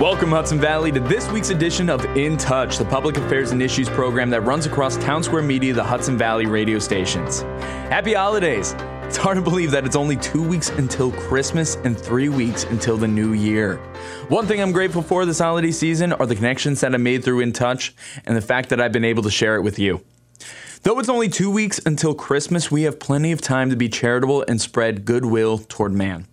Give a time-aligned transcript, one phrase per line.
[0.00, 3.88] Welcome, Hudson Valley, to this week's edition of In Touch, the public affairs and issues
[3.88, 7.42] program that runs across Town Square Media, the Hudson Valley radio stations.
[7.92, 8.74] Happy holidays!
[9.04, 12.96] It's hard to believe that it's only two weeks until Christmas and three weeks until
[12.96, 13.76] the new year.
[14.26, 17.38] One thing I'm grateful for this holiday season are the connections that I made through
[17.40, 17.94] In Touch
[18.26, 20.04] and the fact that I've been able to share it with you.
[20.82, 24.44] Though it's only two weeks until Christmas, we have plenty of time to be charitable
[24.48, 26.26] and spread goodwill toward man.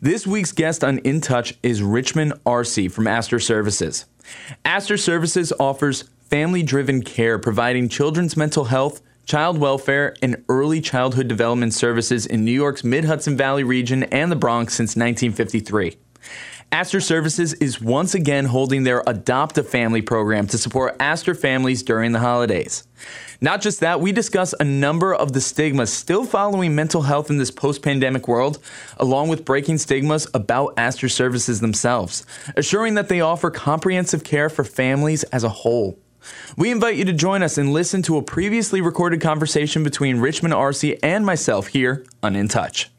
[0.00, 4.06] This week's guest on In Touch is Richmond Arce from Astor Services.
[4.64, 11.28] Astor Services offers family driven care, providing children's mental health, child welfare, and early childhood
[11.28, 15.96] development services in New York's Mid Hudson Valley region and the Bronx since 1953.
[16.70, 21.82] Astor Services is once again holding their Adopt a Family program to support Astor families
[21.82, 22.86] during the holidays.
[23.40, 27.38] Not just that, we discuss a number of the stigmas still following mental health in
[27.38, 28.58] this post pandemic world,
[28.96, 34.64] along with breaking stigmas about Astor Services themselves, assuring that they offer comprehensive care for
[34.64, 35.96] families as a whole.
[36.56, 40.52] We invite you to join us and listen to a previously recorded conversation between Richmond
[40.52, 42.90] Arce and myself here on In Touch.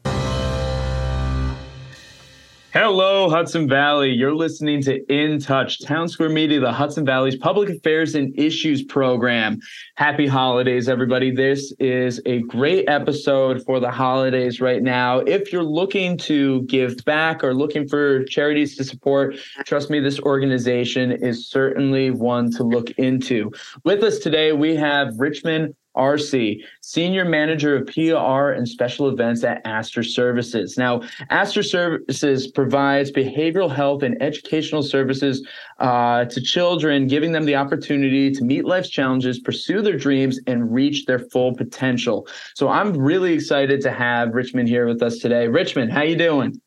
[2.72, 4.10] Hello, Hudson Valley.
[4.10, 8.84] You're listening to In Touch, Town Square Media, the Hudson Valley's public affairs and issues
[8.84, 9.58] program.
[9.96, 11.34] Happy holidays, everybody.
[11.34, 15.18] This is a great episode for the holidays right now.
[15.18, 19.34] If you're looking to give back or looking for charities to support,
[19.66, 23.50] trust me, this organization is certainly one to look into.
[23.84, 26.34] With us today, we have Richmond Arce,
[26.80, 30.78] Senior Manager of PR and Special Events at Astor Services.
[30.78, 35.46] Now, Astor Services provides behavioral health and educational services
[35.78, 40.72] uh, to children, giving them the opportunity to meet life's challenges, pursue their dreams, and
[40.72, 42.26] reach their full potential.
[42.54, 45.48] So I'm really excited to have Richmond here with us today.
[45.48, 46.60] Richmond, how you doing?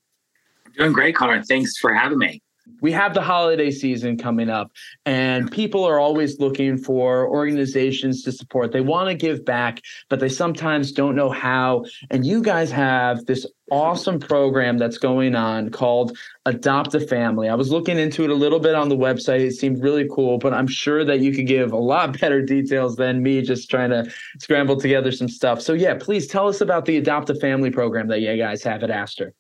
[0.78, 1.44] Doing great, Connor.
[1.44, 2.43] Thanks for having me
[2.84, 4.70] we have the holiday season coming up
[5.06, 8.74] and people are always looking for organizations to support.
[8.74, 11.86] They want to give back but they sometimes don't know how.
[12.12, 17.48] And you guys have this awesome program that's going on called adopt a family.
[17.48, 19.40] I was looking into it a little bit on the website.
[19.40, 22.98] It seemed really cool but i'm sure that you could give a lot better details
[22.98, 25.62] than me just trying to scramble together some stuff.
[25.62, 28.84] So yeah please tell us about the adopt a family program that you guys have
[28.84, 29.34] at astor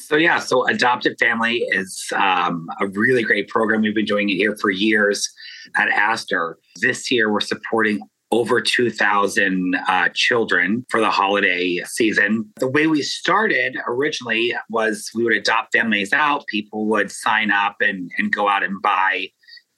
[0.00, 3.82] so yeah, so Adopted Family is um, a really great program.
[3.82, 5.28] We've been doing it here for years
[5.76, 6.58] at Astor.
[6.80, 8.00] This year, we're supporting
[8.32, 12.48] over 2,000 uh, children for the holiday season.
[12.58, 16.46] The way we started originally was we would adopt families out.
[16.46, 19.28] People would sign up and, and go out and buy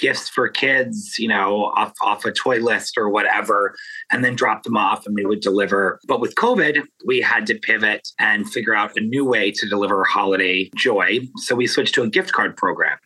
[0.03, 3.75] gifts for kids, you know, off, off a toy list or whatever,
[4.11, 6.01] and then drop them off and we would deliver.
[6.09, 10.03] But with COVID, we had to pivot and figure out a new way to deliver
[10.03, 11.21] holiday joy.
[11.37, 12.99] So we switched to a gift card program.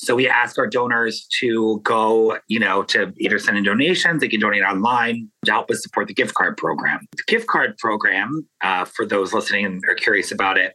[0.00, 4.28] So we ask our donors to go, you know, to either send in donations, they
[4.28, 7.00] can donate online to help us support the gift card program.
[7.16, 10.74] The gift card program, uh, for those listening and are curious about it,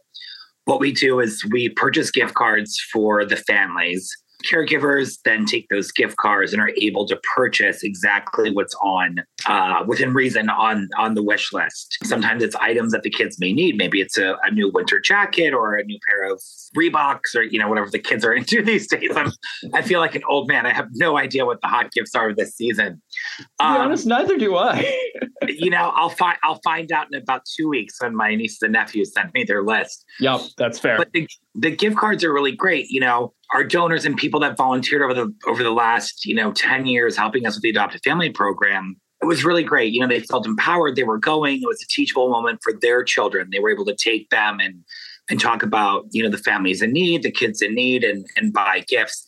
[0.66, 5.90] what we do is we purchase gift cards for the families caregivers then take those
[5.90, 11.14] gift cards and are able to purchase exactly what's on uh, within reason on on
[11.14, 11.98] the wish list.
[12.04, 13.76] Sometimes it's items that the kids may need.
[13.76, 16.40] Maybe it's a, a new winter jacket or a new pair of
[16.76, 19.10] Reeboks or you know whatever the kids are into these days.
[19.16, 19.32] I'm,
[19.72, 20.66] I feel like an old man.
[20.66, 23.00] I have no idea what the hot gifts are this season.
[23.38, 25.00] To um, be honest, neither do I.
[25.48, 28.72] you know, I'll find I'll find out in about two weeks when my nieces and
[28.72, 30.04] nephews send me their list.
[30.20, 30.98] Yep, that's fair.
[30.98, 32.90] But the, the gift cards are really great.
[32.90, 36.52] You know, our donors and people that volunteered over the over the last you know
[36.52, 39.92] 10 years helping us with the adopted family program it was really great.
[39.92, 40.96] You know they felt empowered.
[40.96, 41.62] They were going.
[41.62, 43.48] It was a teachable moment for their children.
[43.50, 44.84] They were able to take them and
[45.30, 48.52] and talk about you know the families in need the kids in need and and
[48.52, 49.26] buy gifts.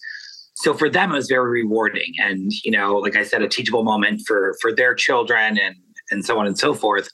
[0.55, 2.13] So for them it was very rewarding.
[2.19, 5.77] And you know like i said a teachable moment for for their children and
[6.11, 7.09] and so on and so forth.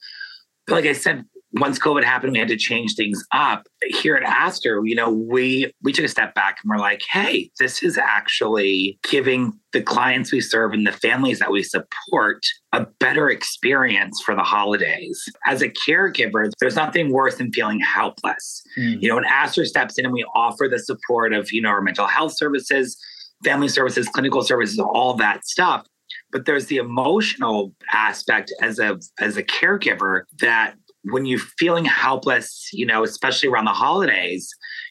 [0.67, 3.67] But like i said once COVID happened, we had to change things up.
[3.83, 7.51] Here at Astor, you know, we we took a step back and we're like, hey,
[7.59, 12.87] this is actually giving the clients we serve and the families that we support a
[13.01, 15.23] better experience for the holidays.
[15.47, 18.63] As a caregiver, there's nothing worse than feeling helpless.
[18.79, 19.03] Mm.
[19.03, 21.83] You know, when Astor steps in and we offer the support of, you know, our
[21.83, 22.99] mental health services,
[23.45, 25.85] family services, clinical services, all that stuff
[26.31, 32.69] but there's the emotional aspect as a as a caregiver that when you're feeling helpless,
[32.73, 34.49] you know, especially around the holidays,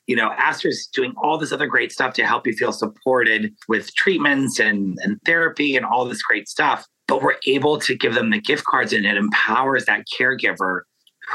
[0.07, 3.93] you know, Astor's doing all this other great stuff to help you feel supported with
[3.95, 6.85] treatments and, and therapy and all this great stuff.
[7.07, 10.81] But we're able to give them the gift cards and it empowers that caregiver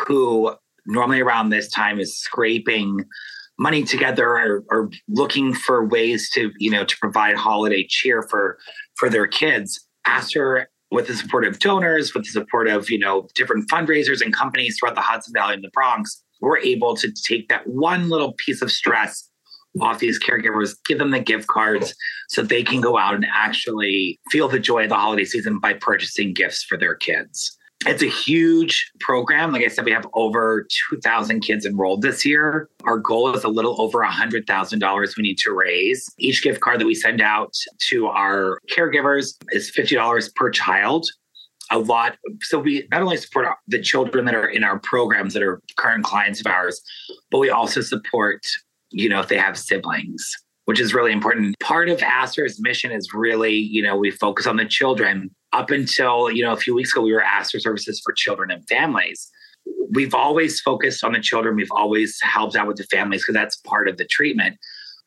[0.06, 0.54] who
[0.86, 3.04] normally around this time is scraping
[3.58, 8.58] money together or, or looking for ways to, you know, to provide holiday cheer for
[8.96, 9.80] for their kids.
[10.06, 14.32] Astor with the support of donors, with the support of, you know, different fundraisers and
[14.32, 18.34] companies throughout the Hudson Valley and the Bronx, we're able to take that one little
[18.34, 19.28] piece of stress
[19.80, 21.94] off these caregivers, give them the gift cards
[22.28, 25.74] so they can go out and actually feel the joy of the holiday season by
[25.74, 27.56] purchasing gifts for their kids.
[27.86, 29.52] It's a huge program.
[29.52, 32.68] Like I said, we have over 2,000 kids enrolled this year.
[32.84, 36.08] Our goal is a little over $100,000 we need to raise.
[36.18, 37.54] Each gift card that we send out
[37.88, 41.06] to our caregivers is $50 per child
[41.70, 42.16] a lot.
[42.42, 46.04] So we not only support the children that are in our programs that are current
[46.04, 46.80] clients of ours,
[47.30, 48.40] but we also support,
[48.90, 50.28] you know, if they have siblings,
[50.66, 51.58] which is really important.
[51.60, 55.30] Part of Astor's mission is really, you know, we focus on the children.
[55.52, 58.66] Up until, you know, a few weeks ago, we were Astor Services for Children and
[58.68, 59.30] Families.
[59.90, 61.56] We've always focused on the children.
[61.56, 64.58] We've always helped out with the families because that's part of the treatment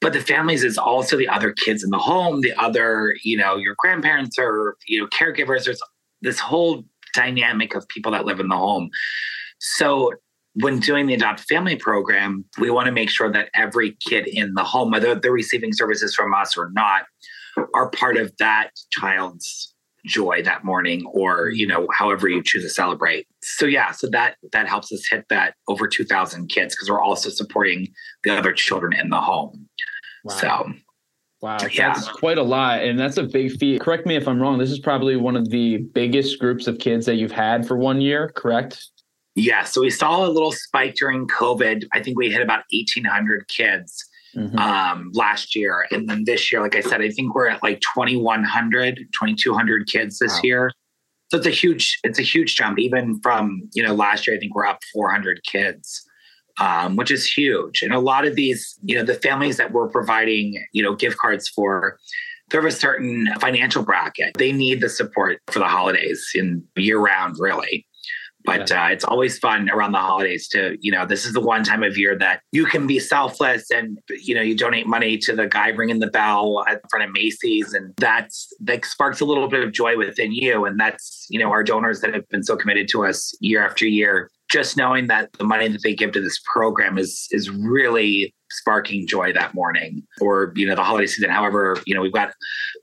[0.01, 3.57] but the families is also the other kids in the home the other you know
[3.57, 5.81] your grandparents or you know caregivers there's
[6.21, 6.83] this whole
[7.13, 8.89] dynamic of people that live in the home.
[9.59, 10.13] So
[10.61, 14.53] when doing the adopt family program, we want to make sure that every kid in
[14.55, 17.03] the home, whether they're receiving services from us or not,
[17.73, 19.73] are part of that child's
[20.05, 24.37] joy that morning or you know however you choose to celebrate so yeah so that
[24.53, 27.85] that helps us hit that over 2000 kids because we're also supporting
[28.23, 29.67] the other children in the home
[30.23, 30.33] wow.
[30.33, 30.71] so
[31.41, 31.93] Wow, yeah.
[31.93, 32.81] that's quite a lot.
[32.81, 33.79] And that's a big feat.
[33.79, 34.57] Correct me if I'm wrong.
[34.57, 38.01] This is probably one of the biggest groups of kids that you've had for one
[38.01, 38.89] year, correct?
[39.39, 39.63] Yeah.
[39.63, 41.85] So we saw a little spike during COVID.
[41.93, 44.05] I think we hit about 1,800 kids
[44.35, 44.57] mm-hmm.
[44.57, 45.85] um, last year.
[45.91, 50.19] And then this year, like I said, I think we're at like 2,100, 2,200 kids
[50.19, 50.41] this wow.
[50.43, 50.71] year.
[51.31, 52.79] So it's a huge, it's a huge jump.
[52.79, 56.05] Even from, you know, last year, I think we're up 400 kids
[56.59, 57.81] um, which is huge.
[57.81, 61.17] And a lot of these, you know, the families that we're providing, you know, gift
[61.17, 61.97] cards for,
[62.49, 64.35] they're of a certain financial bracket.
[64.37, 67.85] They need the support for the holidays in year round, really.
[68.45, 68.85] But yeah.
[68.85, 71.83] uh, it's always fun around the holidays to, you know, this is the one time
[71.83, 75.47] of year that you can be selfless and, you know, you donate money to the
[75.47, 77.73] guy ringing the bell in front of Macy's.
[77.73, 80.65] And that's, that sparks a little bit of joy within you.
[80.65, 83.85] And that's, you know, our donors that have been so committed to us year after
[83.85, 88.33] year just knowing that the money that they give to this program is is really
[88.51, 91.29] sparking joy that morning or you know the holiday season.
[91.29, 92.33] However you know we've got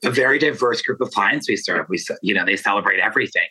[0.04, 1.86] a very diverse group of clients we serve.
[1.88, 3.46] We you know they celebrate everything.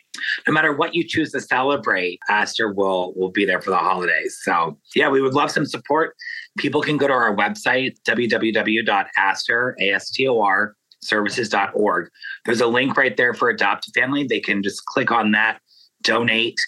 [0.46, 4.38] No matter what you choose to celebrate astor will will be there for the holidays.
[4.42, 6.14] So yeah we would love some support.
[6.58, 12.10] People can go to our website www.astor astor services.org
[12.46, 14.24] there's a link right there for adopt a family.
[14.24, 15.60] They can just click on that
[16.02, 16.58] donate.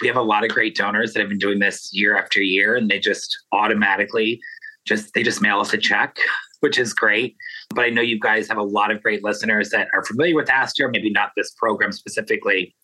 [0.00, 2.76] We have a lot of great donors that have been doing this year after year
[2.76, 4.40] and they just automatically
[4.88, 6.18] just they just mail us a check
[6.60, 7.36] which is great.
[7.74, 10.50] But i know you guys have a lot of great listeners that are familiar with
[10.50, 12.74] astor maybe not this program specifically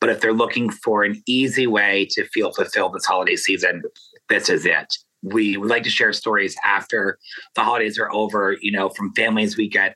[0.00, 3.82] but if they're looking for an easy way to feel fulfilled this holiday season
[4.30, 4.86] this is it.
[5.22, 7.18] We would like to share stories after
[7.54, 9.58] the holidays are over you know from families.
[9.58, 9.94] We get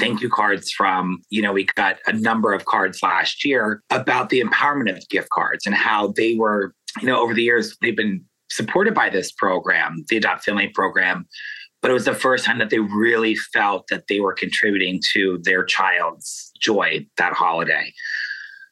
[0.00, 4.30] thank you cards from, you know, we got a number of cards last year about
[4.30, 7.96] the empowerment of gift cards and how they were, you know, over the years, they've
[7.96, 11.26] been supported by this program, the Adopt Family program.
[11.82, 15.38] But it was the first time that they really felt that they were contributing to
[15.44, 17.92] their child's joy that holiday.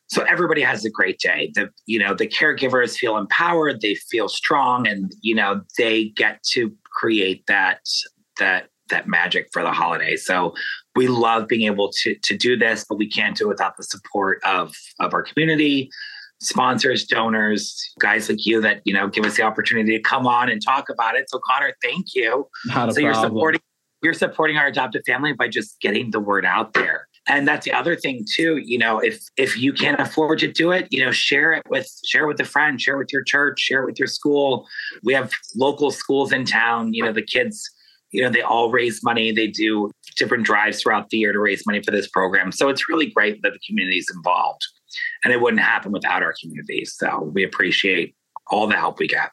[0.09, 1.51] So everybody has a great day.
[1.55, 6.43] The you know the caregivers feel empowered, they feel strong, and you know they get
[6.53, 7.81] to create that
[8.39, 10.17] that that magic for the holiday.
[10.17, 10.55] So
[10.95, 13.83] we love being able to to do this, but we can't do it without the
[13.83, 15.91] support of of our community,
[16.45, 20.51] sponsors, donors, guys like you that you know give us the opportunity to come on
[20.51, 21.29] and talk about it.
[21.29, 22.49] So Connor, thank you.
[22.67, 23.61] Not so you're supporting
[24.03, 27.09] you're supporting our adoptive family by just getting the word out there.
[27.27, 30.73] And that's the other thing too, you know, if if you can't afford to do
[30.73, 33.25] it, you know, share it with share it with a friend, share it with your
[33.25, 34.67] church, share it with your school.
[35.03, 37.71] We have local schools in town, you know, the kids
[38.15, 39.33] you know, they all raise money.
[39.33, 42.53] They do different drives throughout the year to raise money for this program.
[42.53, 44.65] So it's really great that the community is involved.
[45.23, 46.85] And it wouldn't happen without our community.
[46.85, 48.15] So we appreciate
[48.49, 49.31] all the help we get.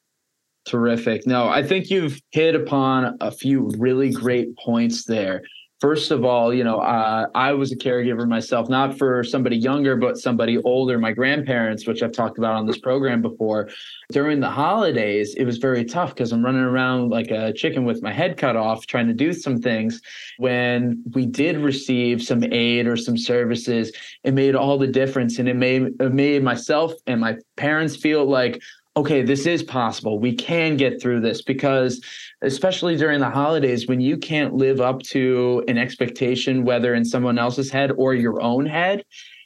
[0.65, 1.25] Terrific.
[1.25, 5.41] No, I think you've hit upon a few really great points there
[5.81, 9.95] first of all, you know, uh, I was a caregiver myself, not for somebody younger,
[9.95, 13.67] but somebody older, my grandparents, which I've talked about on this program before.
[14.11, 18.03] During the holidays, it was very tough because I'm running around like a chicken with
[18.03, 20.01] my head cut off trying to do some things.
[20.37, 23.91] When we did receive some aid or some services,
[24.23, 25.39] it made all the difference.
[25.39, 28.61] And it made, it made myself and my parents feel like,
[28.97, 30.19] okay, this is possible.
[30.19, 32.01] We can get through this because,
[32.41, 37.39] especially during the holidays, when you can't live up to an expectation, whether in someone
[37.39, 39.05] else's head or your own head,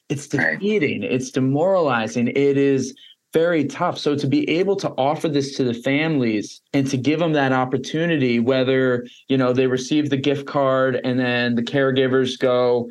[0.10, 1.12] it's defeating, right.
[1.12, 2.96] it's demoralizing, it is
[3.34, 3.98] very tough.
[3.98, 7.52] So to be able to offer this to the families and to give them that
[7.52, 12.90] opportunity, whether you know they receive the gift card and then the caregivers go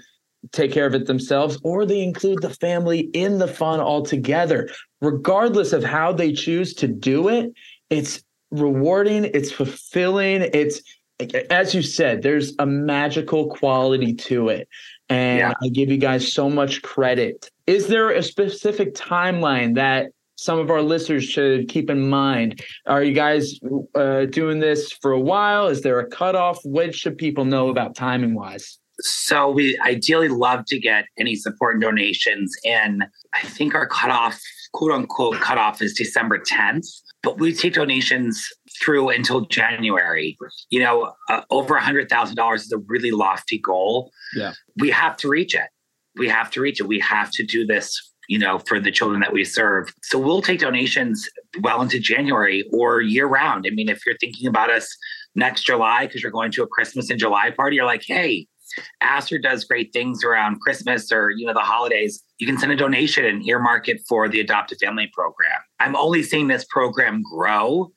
[0.53, 4.69] take care of it themselves, or they include the family in the fun altogether,
[5.01, 7.53] regardless of how they choose to do it.
[7.91, 10.81] It's rewarding, it's fulfilling, it's
[11.51, 14.69] as you said, there's a magical quality to it.
[15.09, 15.53] And yeah.
[15.63, 17.51] I give you guys so much credit.
[17.67, 22.63] Is there a specific timeline that some of our listeners should keep in mind?
[22.87, 23.61] Are you guys
[23.95, 25.69] uh, doing this for a while?
[25.69, 26.59] Is there a cutoff?
[26.65, 28.79] What should people know about timing wise?
[29.01, 33.05] So we ideally love to get any support and donations in.
[33.35, 34.41] I think our cutoff,
[34.73, 36.87] quote unquote, cutoff is December 10th,
[37.23, 38.49] but we take donations
[38.81, 40.37] through until January.
[40.71, 44.13] You know, uh, over $100,000 is a really lofty goal.
[44.35, 44.53] Yeah.
[44.77, 45.69] We have to reach it.
[46.17, 46.85] We have to reach it.
[46.87, 49.93] We have to do this you know, for the children that we serve.
[50.03, 51.29] So we'll take donations
[51.61, 53.67] well into January or year round.
[53.69, 54.89] I mean, if you're thinking about us
[55.35, 58.47] next July because you're going to a Christmas in July party, you're like, hey,
[59.01, 62.23] Astor does great things around Christmas or you know the holidays.
[62.39, 65.61] You can send a donation and earmark it for the adoptive family program.
[65.81, 67.91] I'm only seeing this program grow.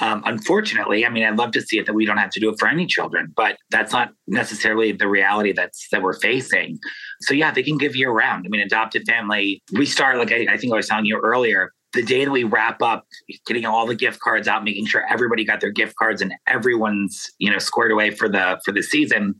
[0.00, 2.50] Um, unfortunately, I mean, I'd love to see it that we don't have to do
[2.50, 6.78] it for any children, but that's not necessarily the reality that's that we're facing.
[7.20, 8.44] So yeah, they can give year round.
[8.44, 9.62] I mean, adopted family.
[9.72, 12.44] We start like I, I think I was telling you earlier the day that we
[12.44, 13.06] wrap up
[13.46, 17.30] getting all the gift cards out making sure everybody got their gift cards and everyone's
[17.38, 19.34] you know squared away for the for the season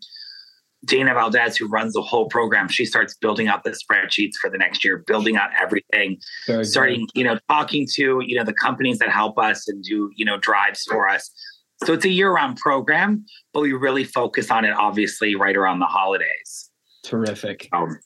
[0.85, 4.59] Dana Valdez, who runs the whole program, she starts building out the spreadsheets for the
[4.59, 7.11] next year, building out everything, Very starting, good.
[7.15, 10.39] you know, talking to, you know, the companies that help us and do, you know,
[10.39, 11.31] drives for us.
[11.85, 15.87] So it's a year-round program, but we really focus on it obviously right around the
[15.87, 16.71] holidays.
[17.03, 17.69] Terrific.
[17.73, 17.99] Um,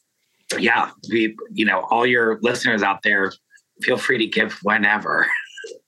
[0.58, 3.32] yeah, we, you know, all your listeners out there,
[3.82, 5.26] feel free to give whenever.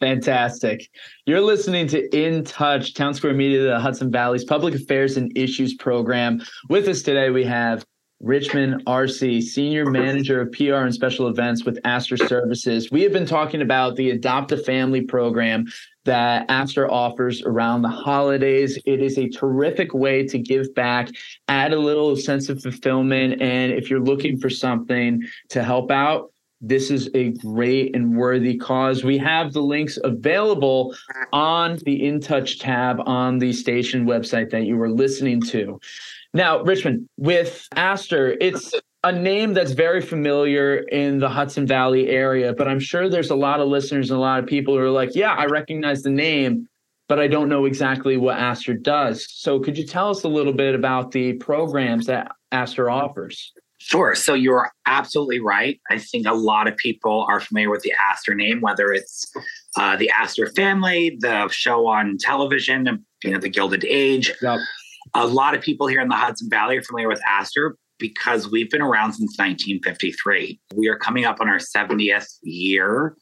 [0.00, 0.89] Fantastic.
[1.27, 5.75] You're listening to In Touch, Town Square Media, the Hudson Valley's Public Affairs and Issues
[5.75, 6.41] program.
[6.69, 7.85] With us today, we have
[8.21, 12.91] Richmond Arce, Senior Manager of PR and Special Events with Astor Services.
[12.91, 15.65] We have been talking about the Adopt a Family program
[16.05, 18.79] that Astor offers around the holidays.
[18.85, 21.09] It is a terrific way to give back,
[21.49, 23.41] add a little sense of fulfillment.
[23.41, 28.57] And if you're looking for something to help out, this is a great and worthy
[28.59, 29.02] cause.
[29.02, 30.95] We have the links available
[31.33, 35.81] on the In Touch tab on the station website that you were listening to.
[36.35, 42.52] Now, Richmond, with Astor, it's a name that's very familiar in the Hudson Valley area,
[42.52, 44.90] but I'm sure there's a lot of listeners and a lot of people who are
[44.90, 46.69] like, yeah, I recognize the name,
[47.09, 49.26] but I don't know exactly what Astor does.
[49.31, 53.52] So could you tell us a little bit about the programs that Astor offers?
[53.90, 54.14] Sure.
[54.14, 55.80] So you're absolutely right.
[55.90, 59.32] I think a lot of people are familiar with the Astor name, whether it's
[59.76, 64.32] uh, the Astor family, the show on television, you know, the Gilded Age.
[64.42, 64.61] Yep.
[65.14, 68.70] A lot of people here in the Hudson Valley are familiar with Astor because we've
[68.70, 70.61] been around since 1953.
[70.76, 73.16] We are coming up on our 70th year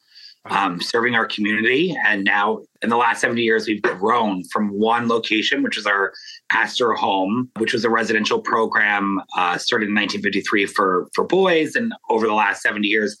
[0.45, 1.95] um, serving our community.
[2.05, 6.13] And now, in the last 70 years, we've grown from one location, which is our
[6.51, 11.75] Astor Home, which was a residential program uh, started in 1953 for, for boys.
[11.75, 13.19] And over the last 70 years,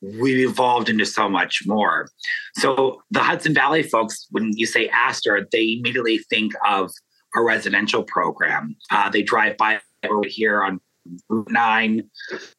[0.00, 2.08] we've evolved into so much more.
[2.56, 6.90] So, the Hudson Valley folks, when you say Astor, they immediately think of
[7.36, 8.76] a residential program.
[8.90, 10.80] Uh, they drive by over here on
[11.28, 12.10] Route 9.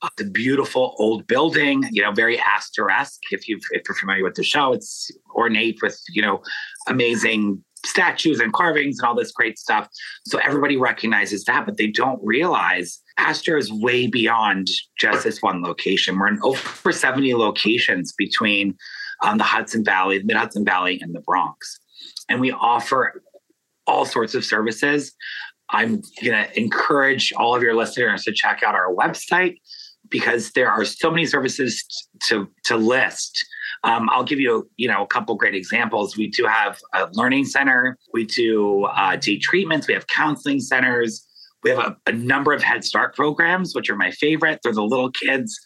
[0.01, 3.21] Uh, the beautiful old building, you know, very Astor-esque.
[3.31, 6.41] If you've if you're familiar with the show, it's ornate with, you know,
[6.87, 9.87] amazing statues and carvings and all this great stuff.
[10.25, 14.67] So everybody recognizes that, but they don't realize Astor is way beyond
[14.99, 16.17] just this one location.
[16.17, 18.75] We're in over 70 locations between
[19.23, 21.79] um, the Hudson Valley, the Mid Hudson Valley, and the Bronx.
[22.29, 23.23] And we offer
[23.87, 25.15] all sorts of services.
[25.69, 29.57] I'm going to encourage all of your listeners to check out our website
[30.09, 31.83] because there are so many services
[32.27, 33.45] to to list.
[33.83, 36.17] Um, I'll give you, you know, a couple great examples.
[36.17, 37.97] We do have a learning center.
[38.13, 39.87] We do uh, day treatments.
[39.87, 41.25] We have counseling centers.
[41.63, 44.59] We have a, a number of Head Start programs, which are my favorite.
[44.63, 45.57] They're the little kids.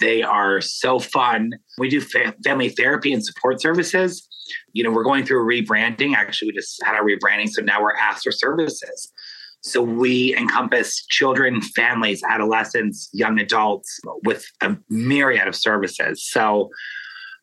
[0.00, 1.52] They are so fun.
[1.78, 4.26] We do fa- family therapy and support services.
[4.72, 6.14] You know, we're going through a rebranding.
[6.14, 9.12] Actually, we just had a rebranding, so now we're Astor Services.
[9.62, 16.24] So we encompass children, families, adolescents, young adults with a myriad of services.
[16.30, 16.70] So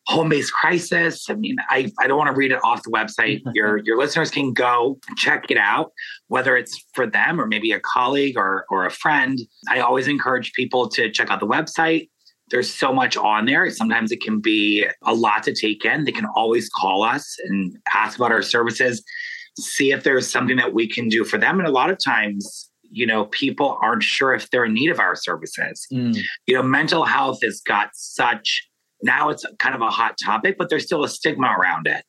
[0.08, 1.28] home based crisis.
[1.28, 3.42] I mean, I, I don't want to read it off the website.
[3.54, 5.92] your your listeners can go check it out,
[6.28, 9.38] whether it's for them or maybe a colleague or or a friend.
[9.68, 12.08] I always encourage people to check out the website.
[12.50, 13.68] There's so much on there.
[13.70, 16.04] Sometimes it can be a lot to take in.
[16.04, 19.04] They can always call us and ask about our services,
[19.58, 21.58] see if there's something that we can do for them.
[21.58, 25.00] And a lot of times, you know, people aren't sure if they're in need of
[25.00, 25.86] our services.
[25.92, 26.18] Mm.
[26.46, 28.68] You know, mental health has got such
[29.02, 32.04] now it's kind of a hot topic, but there's still a stigma around it.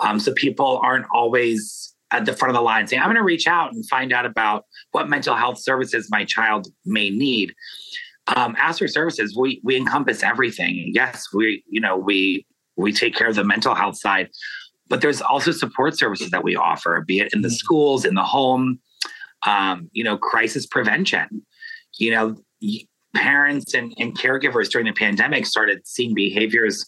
[0.00, 3.22] Um, so people aren't always at the front of the line saying, I'm going to
[3.22, 7.54] reach out and find out about what mental health services my child may need.
[8.36, 10.90] Um, as for services, we we encompass everything.
[10.94, 14.28] Yes, we you know we we take care of the mental health side,
[14.88, 17.54] but there's also support services that we offer, be it in the mm-hmm.
[17.54, 18.80] schools, in the home,
[19.46, 21.44] um, you know, crisis prevention.
[21.98, 22.36] You know,
[23.14, 26.84] parents and, and caregivers during the pandemic started seeing behaviors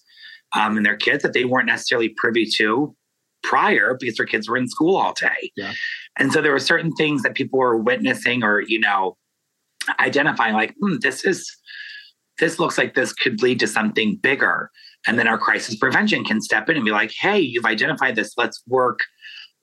[0.52, 2.94] um, in their kids that they weren't necessarily privy to
[3.42, 5.50] prior because their kids were in school all day.
[5.56, 5.72] Yeah.
[6.18, 9.16] And so there were certain things that people were witnessing or, you know,
[9.98, 11.50] identifying like, hmm, this is,
[12.38, 14.70] this looks like this could lead to something bigger.
[15.06, 18.34] And then our crisis prevention can step in and be like, hey, you've identified this.
[18.36, 19.00] Let's work.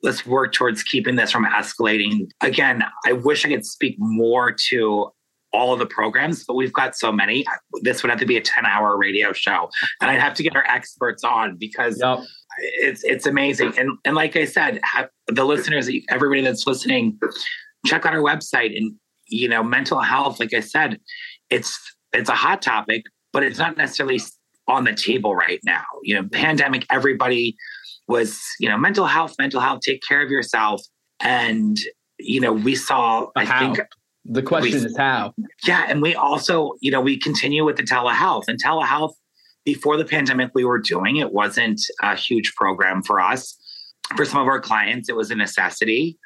[0.02, 2.30] Let's work towards keeping this from escalating.
[2.40, 5.10] Again, I wish I could speak more to
[5.52, 7.44] all of the programs, but we've got so many.
[7.82, 9.70] This would have to be a 10 hour radio show.
[10.00, 12.20] And I'd have to get our experts on because yep.
[12.58, 13.72] it's it's amazing.
[13.78, 14.80] And and like I said,
[15.26, 17.18] the listeners, everybody that's listening,
[17.86, 18.94] check out our website and
[19.28, 21.00] you know, mental health, like I said,
[21.50, 21.78] it's
[22.12, 24.20] it's a hot topic, but it's not necessarily
[24.68, 25.84] on the table right now.
[26.02, 27.56] You know, pandemic, everybody
[28.06, 30.82] was, you know, mental health, mental health, take care of yourself.
[31.20, 31.78] And,
[32.18, 33.80] you know, we saw, I think
[34.24, 35.34] the question we, is how.
[35.66, 35.86] Yeah.
[35.88, 39.14] And we also, you know, we continue with the telehealth and telehealth
[39.64, 43.54] before the pandemic we were doing, it wasn't a huge program for us.
[44.16, 46.18] For some of our clients, it was a necessity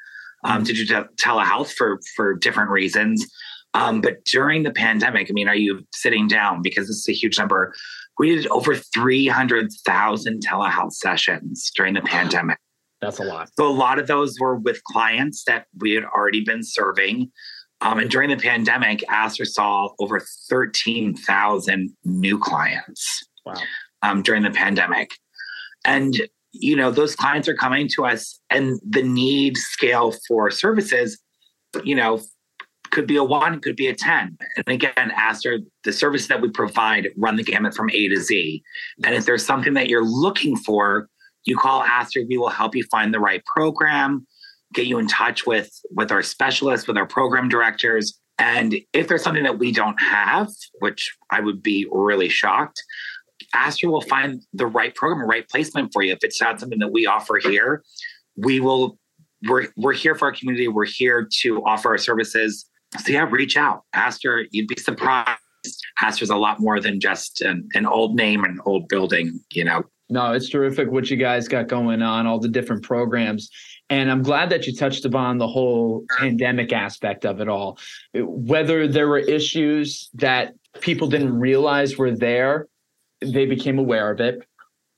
[0.45, 3.25] um, to do telehealth for, for different reasons.
[3.73, 6.61] Um, but during the pandemic, I mean, are you sitting down?
[6.61, 7.73] Because this is a huge number.
[8.19, 12.57] We did over 300,000 telehealth sessions during the pandemic.
[13.01, 13.49] That's a lot.
[13.57, 17.31] So a lot of those were with clients that we had already been serving.
[17.81, 23.55] Um, and during the pandemic, Astor saw over 13,000 new clients wow.
[24.03, 25.11] um, during the pandemic.
[25.83, 31.19] And, you know, those clients are coming to us, and the need scale for services,
[31.83, 32.21] you know,
[32.93, 34.37] could be a one, could be a 10.
[34.55, 38.63] And again, Astor, the services that we provide run the gamut from A to Z.
[39.03, 41.09] And if there's something that you're looking for,
[41.43, 44.25] you call Astor, we will help you find the right program
[44.73, 48.19] get you in touch with with our specialists, with our program directors.
[48.39, 52.83] And if there's something that we don't have, which I would be really shocked,
[53.53, 56.13] Astor will find the right program, the right placement for you.
[56.13, 57.83] If it's not something that we offer here,
[58.35, 58.97] we will.
[59.47, 60.67] We're we're here for our community.
[60.67, 62.69] We're here to offer our services.
[62.99, 63.83] So yeah, reach out.
[63.93, 65.39] Astor, you'd be surprised.
[66.01, 69.39] Astor's a lot more than just an, an old name and old building.
[69.51, 69.83] You know.
[70.09, 73.49] No, it's terrific what you guys got going on, all the different programs.
[73.89, 77.79] And I'm glad that you touched upon the whole pandemic aspect of it all.
[78.13, 82.67] Whether there were issues that people didn't realize were there,
[83.21, 84.45] they became aware of it.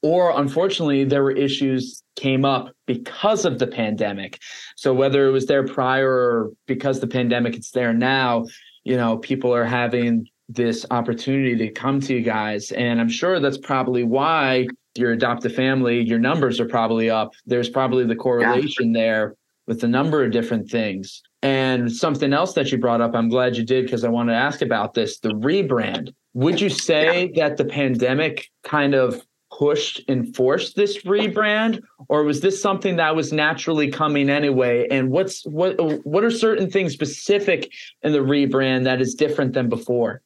[0.05, 4.39] Or unfortunately, there were issues came up because of the pandemic.
[4.75, 8.45] So whether it was there prior or because the pandemic it's there now,
[8.83, 12.71] you know, people are having this opportunity to come to you guys.
[12.73, 17.31] And I'm sure that's probably why your adoptive family, your numbers are probably up.
[17.47, 19.01] There's probably the correlation yeah.
[19.01, 21.23] there with a number of different things.
[21.41, 24.37] And something else that you brought up, I'm glad you did because I wanted to
[24.37, 26.13] ask about this the rebrand.
[26.35, 27.47] Would you say yeah.
[27.47, 29.25] that the pandemic kind of
[29.57, 35.11] pushed and forced this rebrand or was this something that was naturally coming anyway and
[35.11, 40.21] what's what what are certain things specific in the rebrand that is different than before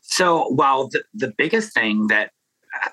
[0.00, 2.32] so well the, the biggest thing that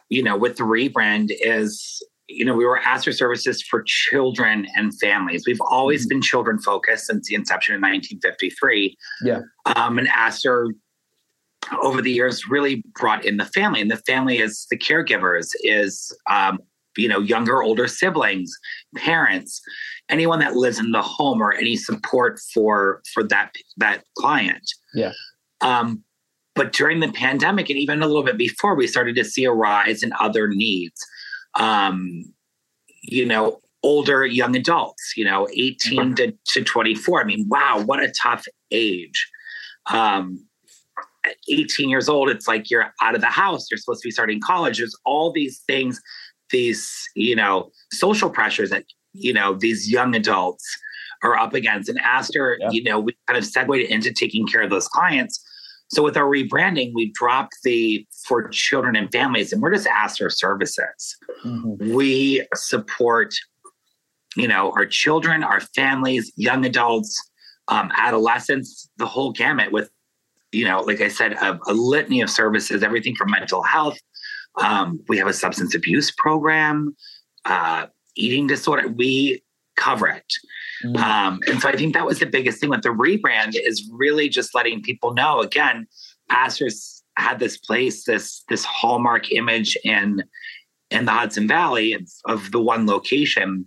[0.10, 4.98] you know, with the rebrand is, you know, we were Astor Services for children and
[5.00, 5.44] families.
[5.46, 6.10] We've always mm-hmm.
[6.10, 8.98] been children focused since the inception in 1953.
[9.24, 9.42] Yeah.
[9.76, 10.74] Um, and Astor
[11.82, 16.16] over the years really brought in the family and the family is the caregivers is
[16.30, 16.60] um,
[16.98, 18.52] you know younger older siblings
[18.96, 19.62] parents
[20.10, 25.12] anyone that lives in the home or any support for for that that client yeah
[25.62, 26.04] um
[26.60, 29.52] but during the pandemic and even a little bit before, we started to see a
[29.52, 31.00] rise in other needs.
[31.56, 32.26] Um,
[33.02, 37.22] you know, older young adults, you know, 18 to, to 24.
[37.22, 39.30] I mean, wow, what a tough age.
[39.90, 40.46] Um,
[41.26, 43.68] at 18 years old, it's like you're out of the house.
[43.70, 44.78] You're supposed to be starting college.
[44.78, 46.02] There's all these things,
[46.50, 50.66] these, you know, social pressures that, you know, these young adults
[51.24, 51.90] are up against.
[51.90, 52.70] And Astor, yeah.
[52.72, 55.44] you know, we kind of segued into taking care of those clients.
[55.92, 60.30] So with our rebranding, we dropped the for children and families, and we're just Astor
[60.30, 61.18] services.
[61.44, 61.94] Mm-hmm.
[61.94, 63.34] We support,
[64.36, 67.20] you know, our children, our families, young adults,
[67.70, 69.90] um, adolescents, the whole gamut with,
[70.52, 73.98] you know, like I said, a, a litany of services, everything from mental health.
[74.60, 76.96] Um, we have a substance abuse program,
[77.46, 78.88] uh, eating disorder.
[78.88, 79.44] We
[79.78, 80.34] cover it.
[80.84, 80.98] Mm-hmm.
[80.98, 84.30] Um, and so I think that was the biggest thing with the rebrand is really
[84.30, 85.88] just letting people know again,
[86.30, 90.24] Astor's had this place, this this hallmark image in
[90.90, 93.66] in the Hudson Valley of, of the one location.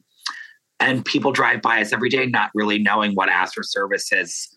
[0.80, 4.48] And people drive by us every day not really knowing what Astor Services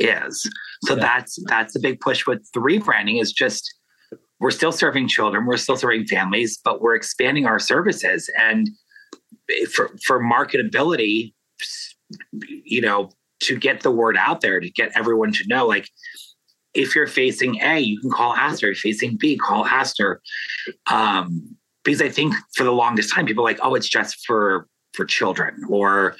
[0.00, 0.48] is.
[0.84, 1.00] So yeah.
[1.00, 3.72] that's that's a big push with the rebranding is just
[4.40, 8.30] we're still serving children, we're still serving families, but we're expanding our services.
[8.38, 8.70] And
[9.72, 11.34] for for marketability,
[12.64, 13.10] you know,
[13.40, 15.88] to get the word out there, to get everyone to know, like,
[16.74, 18.70] if you're facing A, you can call Astor.
[18.70, 20.20] If you're facing B, call Astor.
[20.90, 24.66] Um, because I think for the longest time, people are like, oh, it's just for
[24.94, 26.16] for children, or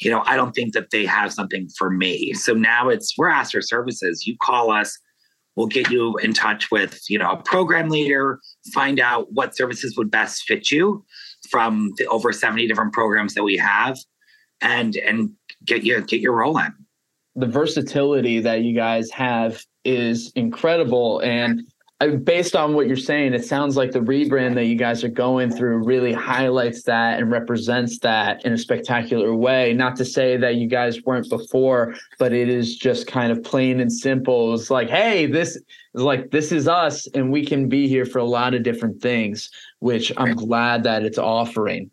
[0.00, 2.32] you know, I don't think that they have something for me.
[2.32, 4.26] So now it's we're Astor Services.
[4.26, 4.98] You call us,
[5.56, 8.38] we'll get you in touch with you know a program leader,
[8.72, 11.04] find out what services would best fit you
[11.50, 13.98] from the over 70 different programs that we have
[14.60, 15.30] and and
[15.64, 16.72] get you get your role in.
[17.36, 21.62] The versatility that you guys have is incredible and
[22.08, 25.50] based on what you're saying, it sounds like the rebrand that you guys are going
[25.50, 29.74] through really highlights that and represents that in a spectacular way.
[29.74, 33.80] Not to say that you guys weren't before, but it is just kind of plain
[33.80, 34.54] and simple.
[34.54, 38.18] It's like, hey, this is like this is us, and we can be here for
[38.18, 41.90] a lot of different things, which I'm glad that it's offering.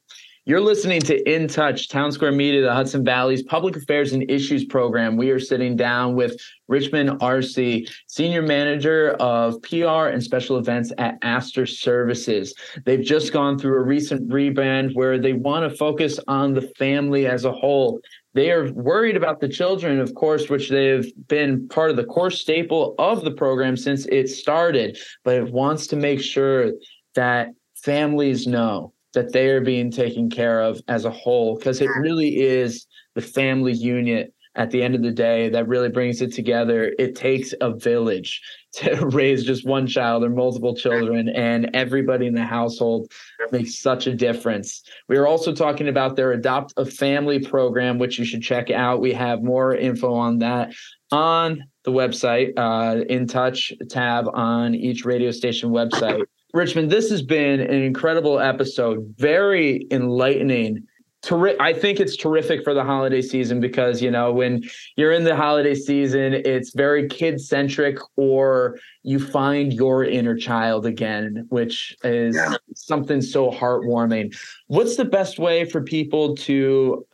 [0.47, 4.63] You're listening to In Touch, Town Square Media, the Hudson Valley's Public Affairs and Issues
[4.63, 5.17] program.
[5.17, 7.59] We are sitting down with Richmond Arce,
[8.07, 12.53] Senior Manager of PR and Special Events at Astor Services.
[12.85, 17.27] They've just gone through a recent rebrand where they want to focus on the family
[17.27, 17.99] as a whole.
[18.33, 22.31] They are worried about the children, of course, which they've been part of the core
[22.31, 26.71] staple of the program since it started, but it wants to make sure
[27.15, 31.89] that families know that they are being taken care of as a whole because it
[31.99, 36.33] really is the family unit at the end of the day that really brings it
[36.33, 36.91] together.
[36.97, 38.41] It takes a village
[38.73, 43.11] to raise just one child or multiple children and everybody in the household
[43.51, 44.81] makes such a difference.
[45.07, 48.99] We are also talking about their adopt a family program which you should check out.
[48.99, 50.73] We have more info on that
[51.11, 57.21] on the website uh, in touch tab on each radio station website Richmond, this has
[57.21, 60.87] been an incredible episode, very enlightening.
[61.23, 64.63] Terri- I think it's terrific for the holiday season because, you know, when
[64.95, 70.85] you're in the holiday season, it's very kid centric, or you find your inner child
[70.85, 72.55] again, which is yeah.
[72.75, 74.37] something so heartwarming.
[74.67, 77.05] What's the best way for people to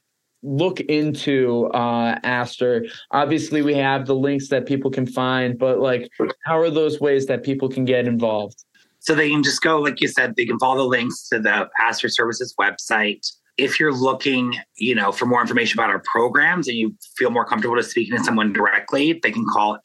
[0.43, 2.86] look into uh, Astor.
[3.12, 6.10] Obviously, we have the links that people can find, but like,
[6.46, 8.65] how are those ways that people can get involved?
[9.04, 11.70] So they can just go, like you said, they can follow the links to the
[11.78, 13.28] Astor Services website.
[13.58, 17.46] If you're looking, you know, for more information about our programs and you feel more
[17.46, 19.78] comfortable to speaking to someone directly, they can call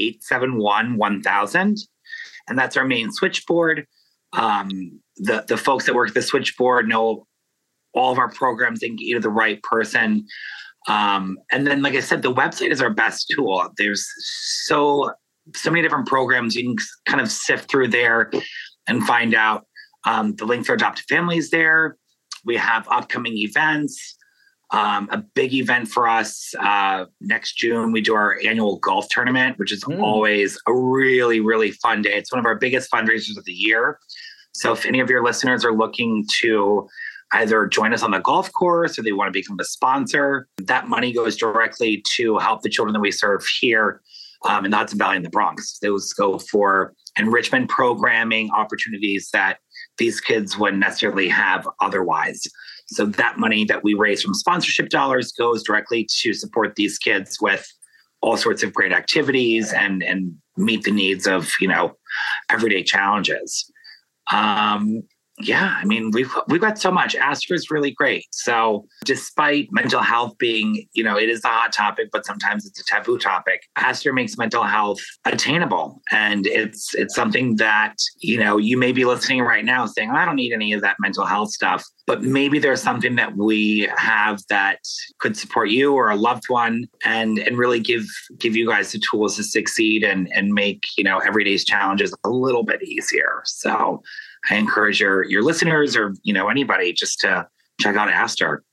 [0.00, 1.80] 845-871-1000.
[2.48, 3.86] And that's our main switchboard.
[4.32, 7.26] Um, the, the folks that work at the switchboard know
[7.92, 10.26] all of our programs and get you to the right person.
[10.88, 13.70] Um, and then, like I said, the website is our best tool.
[13.76, 14.08] There's
[14.64, 15.12] so
[15.54, 16.54] so many different programs.
[16.54, 18.30] You can kind of sift through there
[18.86, 19.66] and find out
[20.04, 21.96] um, the link for adopted families there.
[22.44, 24.16] We have upcoming events.
[24.70, 27.92] Um, a big event for us uh, next June.
[27.92, 30.00] We do our annual golf tournament, which is mm.
[30.00, 32.14] always a really, really fun day.
[32.14, 33.98] It's one of our biggest fundraisers of the year.
[34.54, 36.88] So if any of your listeners are looking to
[37.34, 40.88] either join us on the golf course or they want to become a sponsor, that
[40.88, 44.00] money goes directly to help the children that we serve here
[44.44, 45.78] um, in the Hudson Valley and the Bronx.
[45.80, 49.58] Those go for enrichment programming opportunities that
[49.98, 52.42] these kids wouldn't necessarily have otherwise.
[52.86, 57.38] So that money that we raise from sponsorship dollars goes directly to support these kids
[57.40, 57.66] with
[58.20, 61.96] all sorts of great activities and and meet the needs of you know
[62.48, 63.70] everyday challenges.
[64.32, 65.02] Um,
[65.38, 67.16] yeah, I mean, we've we've got so much.
[67.16, 68.26] Astor is really great.
[68.32, 72.80] So, despite mental health being, you know, it is a hot topic, but sometimes it's
[72.80, 73.62] a taboo topic.
[73.76, 79.06] Astor makes mental health attainable, and it's it's something that you know you may be
[79.06, 82.58] listening right now saying, I don't need any of that mental health stuff, but maybe
[82.58, 84.78] there's something that we have that
[85.18, 88.04] could support you or a loved one, and and really give
[88.38, 92.30] give you guys the tools to succeed and and make you know everyday's challenges a
[92.30, 93.42] little bit easier.
[93.44, 94.02] So.
[94.50, 97.46] I encourage your your listeners or you know anybody just to
[97.80, 98.64] check out Astor.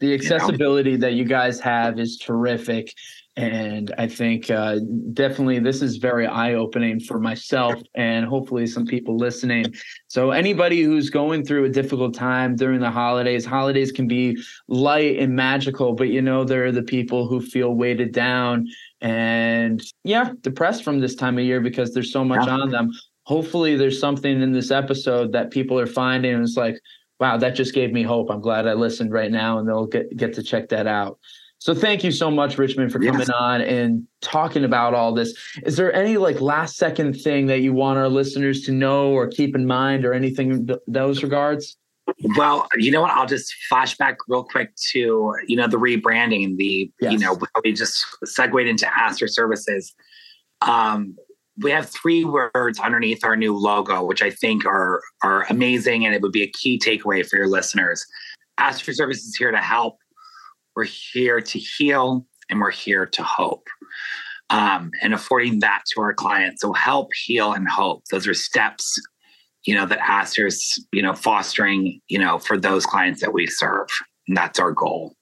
[0.00, 1.08] The accessibility you know?
[1.08, 2.92] that you guys have is terrific.
[3.38, 4.80] And I think uh,
[5.12, 9.72] definitely this is very eye opening for myself and hopefully some people listening.
[10.08, 15.20] So, anybody who's going through a difficult time during the holidays, holidays can be light
[15.20, 18.66] and magical, but you know, there are the people who feel weighted down
[19.00, 22.54] and, yeah, depressed from this time of year because there's so much yeah.
[22.54, 22.90] on them
[23.22, 26.80] hopefully there's something in this episode that people are finding and it's like
[27.20, 30.16] wow that just gave me hope i'm glad i listened right now and they'll get
[30.16, 31.18] get to check that out
[31.58, 33.30] so thank you so much richmond for coming yes.
[33.30, 37.72] on and talking about all this is there any like last second thing that you
[37.72, 41.76] want our listeners to know or keep in mind or anything th- those regards
[42.36, 43.10] well, you know what?
[43.10, 47.12] I'll just flash back real quick to you know the rebranding, the yes.
[47.12, 49.94] you know we just segued into Astor Services.
[50.62, 51.16] Um,
[51.60, 56.14] we have three words underneath our new logo, which I think are are amazing, and
[56.14, 58.04] it would be a key takeaway for your listeners.
[58.58, 59.98] Astor Services is here to help.
[60.78, 63.66] We're here to heal, and we're here to hope,
[64.48, 66.62] um, and affording that to our clients.
[66.62, 68.04] So help, heal, and hope.
[68.12, 68.96] Those are steps,
[69.64, 73.88] you know, that Astor's you know fostering, you know, for those clients that we serve,
[74.28, 75.16] and that's our goal.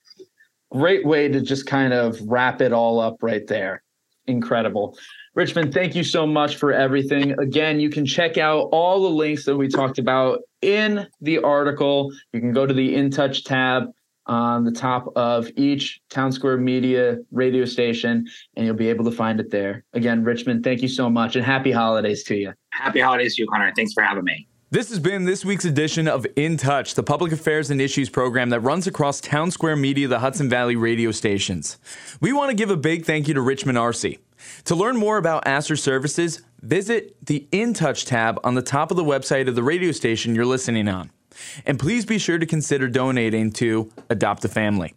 [0.72, 3.82] Great way to just kind of wrap it all up right there.
[4.26, 4.98] Incredible.
[5.34, 7.30] Richmond, thank you so much for everything.
[7.40, 12.12] Again, you can check out all the links that we talked about in the article.
[12.34, 13.84] You can go to the In Touch tab
[14.26, 19.10] on the top of each Town Square Media radio station, and you'll be able to
[19.10, 19.84] find it there.
[19.92, 22.52] Again, Richmond, thank you so much, and happy holidays to you.
[22.70, 23.72] Happy holidays to you, Connor.
[23.74, 24.48] Thanks for having me.
[24.68, 28.50] This has been this week's edition of In Touch, the public affairs and issues program
[28.50, 31.78] that runs across Town Square Media, the Hudson Valley radio stations.
[32.20, 34.16] We want to give a big thank you to Richmond Arce.
[34.64, 38.96] To learn more about Astor services, visit the In Touch tab on the top of
[38.96, 41.10] the website of the radio station you're listening on.
[41.64, 44.94] And please be sure to consider donating to Adopt a Family.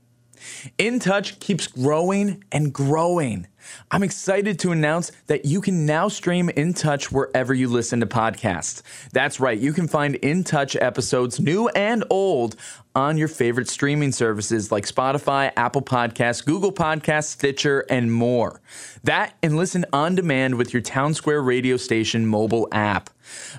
[0.77, 3.47] In Touch keeps growing and growing.
[3.91, 8.05] I'm excited to announce that you can now stream In Touch wherever you listen to
[8.05, 8.81] podcasts.
[9.11, 12.55] That's right, you can find In Touch episodes, new and old,
[12.95, 18.61] on your favorite streaming services like Spotify, Apple Podcasts, Google Podcasts, Stitcher, and more.
[19.03, 23.09] That and listen on demand with your Town Square radio station mobile app.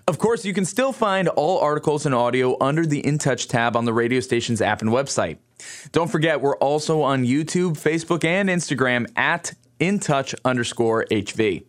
[0.09, 3.77] Of course, you can still find all articles and audio under the In Touch tab
[3.77, 5.39] on the radio station's app and website.
[5.93, 11.65] Don't forget, we're also on YouTube, Facebook, and Instagram at intouch underscore HV.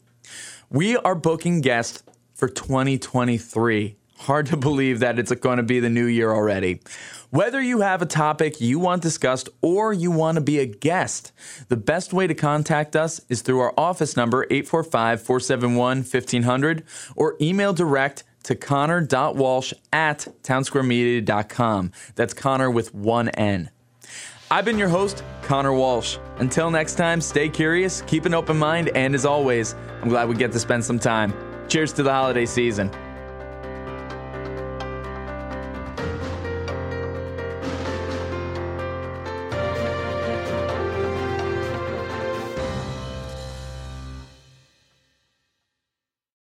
[0.69, 3.95] We are booking guests for 2023.
[4.19, 6.81] Hard to believe that it's going to be the new year already.
[7.31, 11.31] Whether you have a topic you want discussed or you want to be a guest,
[11.69, 16.83] the best way to contact us is through our office number 845 471 1500
[17.15, 21.91] or email direct to connor.walsh at townsquaremedia.com.
[22.15, 23.69] That's Connor with one N.
[24.51, 26.17] I've been your host, Connor Walsh.
[26.39, 30.35] Until next time, stay curious, keep an open mind, and as always, I'm glad we
[30.35, 31.33] get to spend some time.
[31.69, 32.91] Cheers to the holiday season.